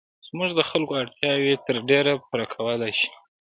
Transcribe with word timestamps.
زموږ 0.27 0.49
د 0.55 0.61
خلکو 0.69 0.93
اړتیاوې 1.01 1.53
تر 1.65 1.75
ډېره 1.89 2.11
پوره 2.27 2.45
کولای 2.53 2.91
شي. 2.99 3.09